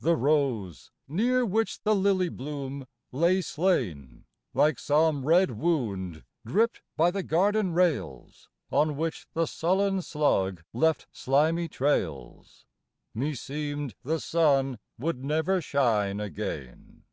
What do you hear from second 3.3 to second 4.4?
slain,